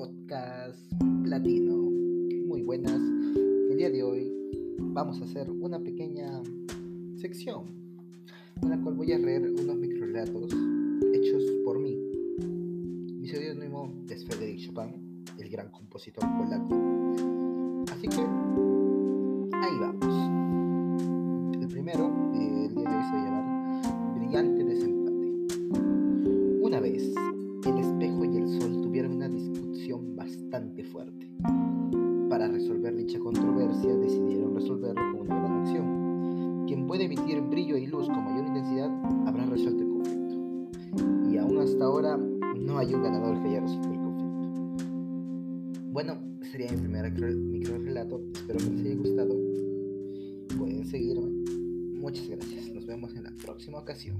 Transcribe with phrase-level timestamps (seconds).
[0.00, 0.80] podcast
[1.24, 1.76] platino.
[2.46, 2.98] Muy buenas.
[3.70, 4.32] El día de hoy
[4.78, 6.40] vamos a hacer una pequeña
[7.20, 7.66] sección
[8.62, 10.56] en la cual voy a leer unos microrelatos
[11.12, 11.98] hechos por mí.
[13.18, 17.84] Mi seudónimo es Frédéric Chopin, el gran compositor polaco.
[17.92, 18.39] Así que
[30.60, 31.26] bastante fuerte.
[32.28, 36.66] Para resolver dicha controversia decidieron resolverlo con una gran acción.
[36.66, 38.90] Quien puede emitir brillo y luz con mayor intensidad
[39.26, 41.30] habrá resuelto el conflicto.
[41.30, 44.60] Y aún hasta ahora no hay un ganador que haya resuelto el conflicto.
[45.92, 46.18] Bueno,
[46.50, 48.20] sería mi primer micro relato.
[48.34, 49.36] Espero que les haya gustado.
[50.58, 51.30] Pueden seguirme.
[51.98, 52.70] Muchas gracias.
[52.74, 54.16] Nos vemos en la próxima ocasión.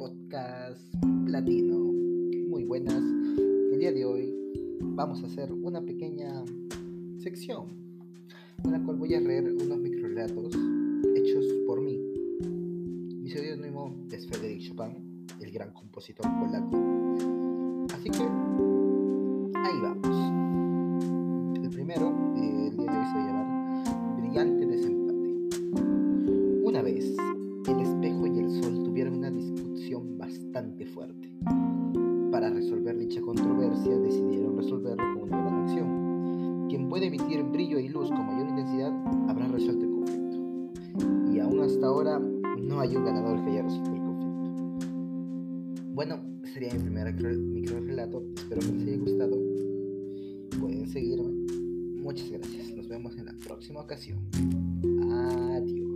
[0.00, 0.80] Podcast
[1.26, 1.76] Platino.
[2.48, 3.04] Muy buenas.
[3.70, 4.34] El día de hoy
[4.80, 6.42] vamos a hacer una pequeña
[7.18, 7.66] sección
[8.64, 10.54] en la cual voy a leer unos microrelatos
[11.14, 12.00] hechos por mí.
[13.20, 16.78] Mi seudónimo es Frédéric Chopin, el gran compositor polaco.
[17.92, 20.09] Así que ahí vamos.
[32.70, 36.66] Resolver dicha controversia decidieron resolverlo con una gran acción.
[36.68, 38.92] Quien puede emitir brillo y luz con mayor intensidad
[39.28, 41.32] habrá resuelto el conflicto.
[41.32, 44.86] Y aún hasta ahora no hay un ganador que haya resuelto el conflicto.
[45.94, 48.22] Bueno, sería mi primer micro relato.
[48.36, 49.36] Espero que les haya gustado.
[50.60, 51.32] Pueden seguirme.
[52.00, 52.72] Muchas gracias.
[52.76, 54.20] Nos vemos en la próxima ocasión.
[55.10, 55.89] Adiós.